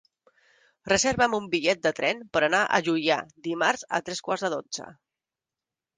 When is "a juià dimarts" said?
2.65-3.87